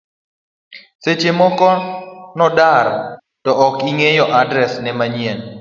seche 1.03 1.31
moko 1.39 1.67
nodar 2.37 2.85
to 3.43 3.51
ok 3.67 3.77
ing'eyo 3.91 4.25
adres 4.41 4.71
ne 4.83 4.91
manyien, 4.99 5.39